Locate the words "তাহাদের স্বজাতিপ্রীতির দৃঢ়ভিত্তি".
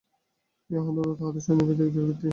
1.19-2.27